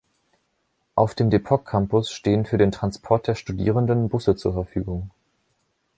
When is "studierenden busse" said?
3.35-4.35